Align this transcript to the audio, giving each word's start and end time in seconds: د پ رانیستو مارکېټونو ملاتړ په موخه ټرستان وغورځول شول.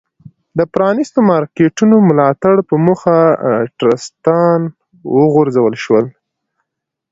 د 0.57 0.59
پ 0.71 0.73
رانیستو 0.81 1.19
مارکېټونو 1.29 1.95
ملاتړ 2.09 2.55
په 2.69 2.75
موخه 2.85 3.15
ټرستان 3.79 4.59
وغورځول 5.17 5.73
شول. 5.83 6.05